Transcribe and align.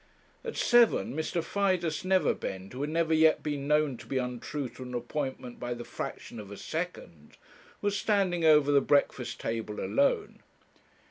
At 0.43 0.57
seven 0.57 1.13
Mr. 1.15 1.43
Fidus 1.43 2.03
Neverbend, 2.03 2.73
who 2.73 2.81
had 2.81 2.89
never 2.89 3.13
yet 3.13 3.43
been 3.43 3.67
known 3.67 3.97
to 3.97 4.07
be 4.07 4.17
untrue 4.17 4.67
to 4.69 4.81
an 4.81 4.95
appointment 4.95 5.59
by 5.59 5.75
the 5.75 5.83
fraction 5.85 6.39
of 6.39 6.49
a 6.49 6.57
second, 6.57 7.37
was 7.83 7.95
standing 7.95 8.43
over 8.43 8.71
the 8.71 8.81
breakfast 8.81 9.39
table 9.39 9.79
alone. 9.79 10.41